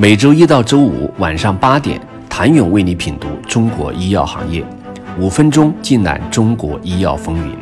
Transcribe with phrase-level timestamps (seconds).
[0.00, 2.00] 每周一到周五晚上八点，
[2.30, 4.64] 谭勇为你品读中国医药行业，
[5.18, 7.52] 五分钟尽览中国医药风云。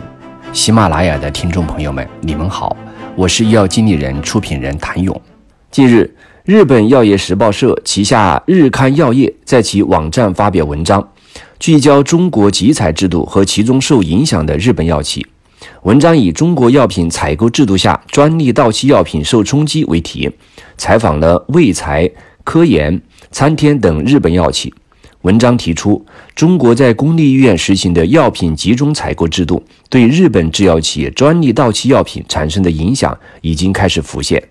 [0.52, 2.76] 喜马拉雅的听众朋友们，你们好，
[3.14, 5.18] 我是医药经理人、出品人谭勇。
[5.70, 11.08] 近日，日本药业时报社旗下日刊药业在其网站发表文章，
[11.58, 15.26] 聚焦中国集采制度和其中受影响的日本药企。
[15.86, 20.28] 文章以“中国药品采购制度下专利到期药品受冲击”为题，
[20.76, 22.10] 采访了卫材、
[22.42, 23.00] 科研、
[23.30, 24.74] 参天等日本药企。
[25.20, 26.04] 文章提出，
[26.34, 34.42] 中国在公立医院实行的药品集中采购制度，对日本制药企业专利到期药品产生的影响已经开始浮现。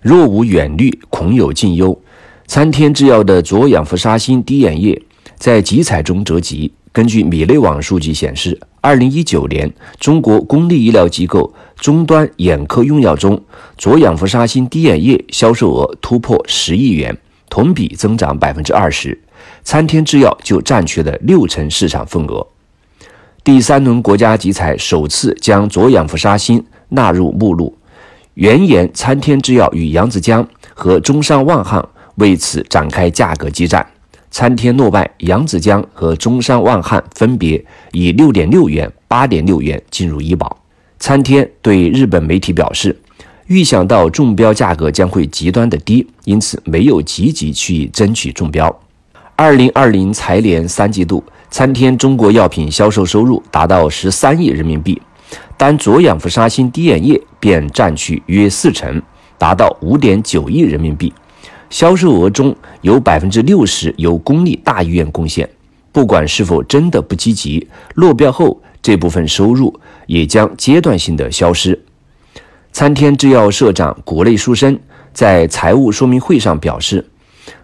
[0.00, 2.00] 若无远虑，恐有近忧。
[2.46, 5.02] 参天制药的左氧氟沙星滴眼液
[5.36, 6.72] 在集采中折戟。
[6.92, 9.68] 根据米内网数据显示，二零一九年
[9.98, 13.42] 中国公立医疗机构终端眼科用药中，
[13.76, 17.18] 左氧氟沙星滴眼液销售额突破十亿元，
[17.50, 19.20] 同比增长百分之二十。
[19.64, 22.46] 参天制药就占据了六成市场份额。
[23.42, 27.76] 第三轮国家集采首次将左氧氟沙星纳入目录，
[28.34, 31.84] 原研参天制药与扬子江和中山万汉
[32.18, 33.84] 为此展开价格激战。
[34.38, 40.54] 参天落败，扬子江和中山万汉分别以六点六元、八点六元进入医保。
[40.98, 42.94] 参天对日本媒体表示，
[43.46, 48.70] 预想到中标价格将会极端的低，因此没有积极去争取中标。
[49.36, 55.00] 二零二零财年三季度，参天中国药品销售收入达到十三亿人民币，
[55.56, 59.00] 单左氧氟沙星滴眼液便占去约四成，
[59.38, 61.10] 达到五点九亿人民币。
[61.70, 65.48] 销售额中有百分之六十由公立大医院贡献，
[65.92, 71.82] 不管是否真的不积极，落标后这部分收入也将阶段性的消失。
[72.72, 74.78] 参天制药社长谷内书生
[75.12, 77.04] 在财务说明会上表示，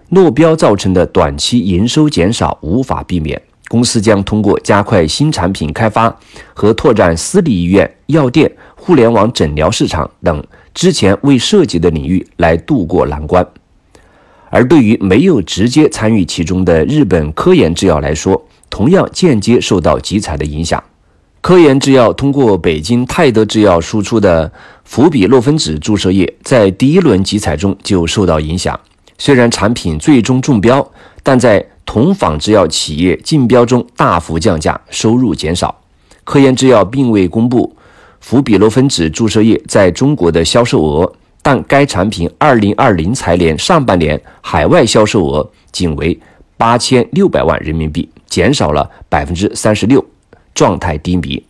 [0.08, 6.14] 落标造成的短期营收减少无法避免，公司将通过加快新产品开发
[6.54, 10.42] 和拓展私立医院、药店、互联网诊疗市场等
[10.74, 13.46] 之前未涉及的领域来渡过难关。
[14.52, 20.82] 而对于没有直接参与其中的日本科研制药来说，同样间接受到集采的影响。
[21.40, 24.52] 科研制药通过北京泰德制药输出的
[24.84, 28.78] 氟比洛芬酯注射液，在第一轮集采中就受到影响。
[29.16, 30.86] 虽然产品最终中标，
[31.22, 35.74] 但在同仿制药企业竞标中大幅降价，收入减少。
[36.24, 37.74] 科研制药并未公布
[38.20, 41.10] 氟比洛芬酯注射液在中国的销售额。
[41.42, 46.18] 但该产品二零二零财年上半年海外销售额仅为
[46.56, 50.04] 八千六百万人民币，减少了百分之三十六，
[50.54, 51.42] 状态低迷。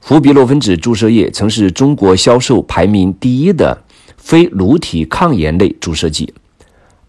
[0.00, 3.76] 氟比洛芬酯注射液曾是中国销售排名第一的
[4.16, 6.32] 非颅体抗炎类注射剂。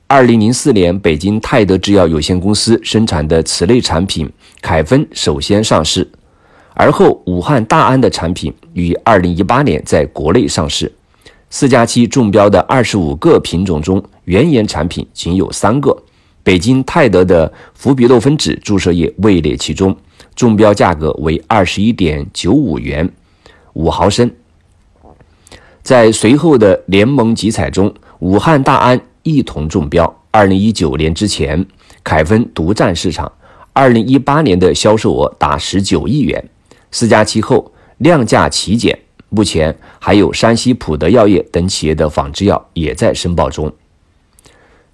[0.08, 4.28] 二零零四年，北京泰德制药有限公司生产的此类产品
[4.60, 6.10] 凯芬首先上市，
[6.74, 10.92] 而后武汉大安的产品于二零一八年在国内上市。
[11.50, 15.96] 四加七中标的二十五个品种中，原研产品仅有三个。
[16.44, 19.96] 北京泰德的氟比洛芬酯注射液位列其中，
[20.36, 23.08] 中标价格为二十一点九五元
[23.74, 24.32] 五毫升。
[25.82, 30.16] 在随后的联盟集采中，武汉大安一同中标。
[30.32, 31.66] 二零一九年之前，
[32.04, 33.32] 凯芬独占市场。
[33.74, 36.50] 二零一八年的销售额达十九亿元。
[36.92, 38.98] 四加七后量价齐减。
[39.30, 43.72] 目前还有山西普德药业等企业的仿制药也在申报中。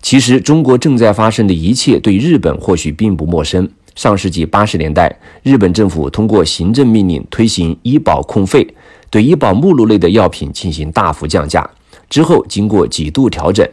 [0.02, 3.68] 其实，中国正在发生的一切对日本或许并不陌生。
[3.96, 8.68] 上世纪八十年代，日本政府通过行政命令推行医保控费，
[9.10, 11.68] 对医保目录内的药品进行大幅降价。
[12.10, 13.68] 之后经过几度调整，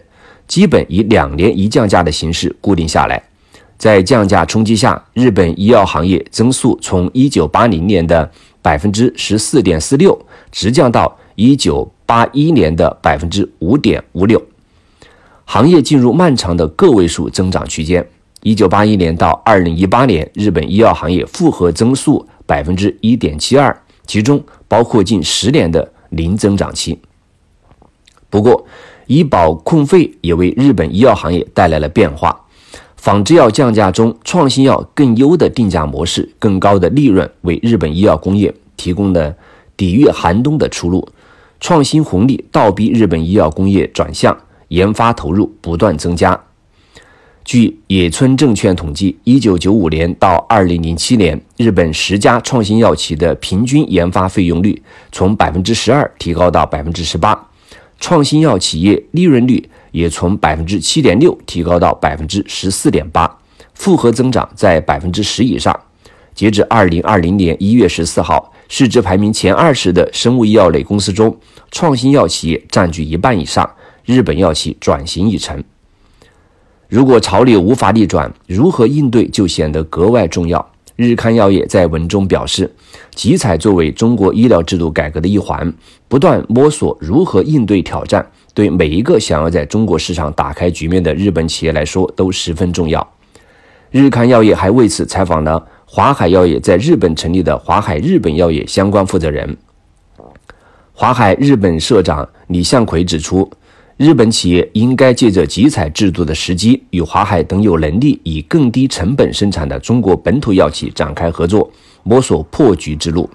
[0.46, 3.22] 基本以两年一降价的形式固定下来。
[3.76, 8.30] 在降价冲击下，日本医药行业增速从一九八零年的
[8.62, 10.18] 百分之十四点四六。
[10.50, 14.40] 直降到一九八一年的百分之五点五六，
[15.46, 18.06] 行业进入漫长的个位数增长区间。
[18.42, 23.74] 一九八一年到二零一八年，日本医药行业复合增速百分之一点七二，
[24.06, 26.98] 其中包括近十年的零增长期。
[28.28, 28.66] 不过，
[29.06, 32.41] 医保控费也为日本医药行业带来了变化。
[33.02, 39.34] 仿制药降价中，创新药更优的定价模式、更高的利润，为日本医药工业提供了。
[39.76, 41.08] 抵御寒冬的出路，
[41.58, 44.38] 创新红利倒逼日本医药工业转向，
[44.68, 46.40] 研发投入不断增加。
[47.44, 57.48] 据野村证券统计，一九九五年到二零零七年，日本十家创新药企的平均研发费用率从百分之十二提高到百分之十八，
[57.98, 63.38] 创新药企业利润率也从百分之七点六提高到百分之十四点八，
[63.74, 65.78] 复合增长在百分之十以上。
[66.34, 71.36] 截至二零二零年一月十四号，市值排名前二十的生物医药类公司中，
[71.70, 73.70] 创新药企业占据一半以上，
[74.04, 75.62] 日本药企转型已成。
[76.88, 80.66] 如果潮流无法逆转，如何应对就显得格外重要。
[80.96, 82.70] 日刊药业在文中表示，
[83.14, 85.72] 集采作为中国医疗制度改革的一环，
[86.06, 93.06] 不断摸索如何应对挑战，对每一个想要在中国市场打开局面的日本企业来说都十分重要。
[93.90, 99.56] 日刊药业还为此采访了华海药业在日本成立的华海日本药业相关负责人。
[100.92, 103.50] 华海日本社长李向奎指出。
[103.98, 111.70] 日本企业应该借着集采制度的时机，与华海等有能力以更低成本生产的中国本土药企展开合作，
[112.02, 113.28] 摸索破局之路。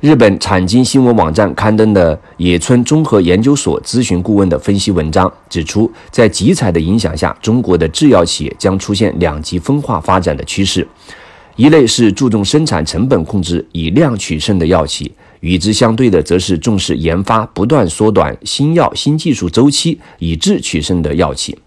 [0.00, 10.88] 日本产经新闻网站刊登的野村综合研究所咨询顾问的分析文章指出，在集采的影响下，中国的制药企业将出现两极分化发展的趋势：
[11.54, 15.12] 一类是注重生产成本控制、以量取胜的药企。
[15.40, 21.58] 与之相对的，则是重视研发、不断缩短新药新技术周期以质取胜的药企。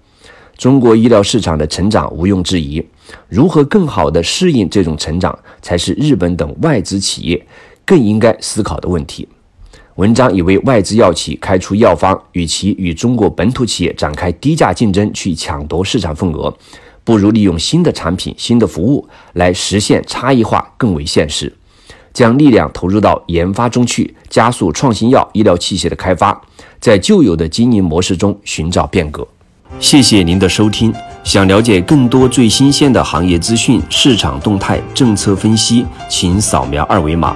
[0.57, 2.83] 中国医疗市场的成长毋庸置疑，
[3.27, 7.45] 如何更好地适应这种成长，才是日本等外资企业
[7.85, 9.27] 更应该思考的问题。
[9.95, 16.51] 文章以为外资药企开出药方，与其与中国本土企业展开低价竞争去抢夺市场份额，
[17.03, 21.53] 不如利用新的产品、新的服务来实现差异化更为现实。
[22.11, 26.39] 将力量投入到研发中去，加速创新药医疗器械的开发，
[26.79, 29.27] 在旧有的经营模式中寻找变革。
[29.79, 30.93] 谢谢您的收听。
[31.23, 37.35] 想了解更多最新鲜的行业资讯、市场动态、政策分析，请扫描二维码